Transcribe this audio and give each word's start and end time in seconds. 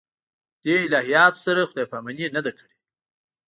دې 0.63 0.75
الهیاتو 0.85 1.39
سره 1.45 1.67
خدای 1.69 1.87
پاماني 1.91 2.27
نه 2.35 2.41
ده 2.45 2.51
کړې. 2.57 2.73